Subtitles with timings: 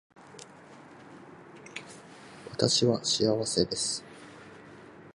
[2.49, 4.03] 私は幸せです